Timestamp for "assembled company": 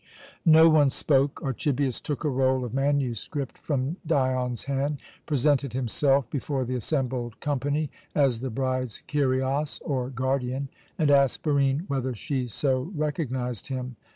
6.73-7.91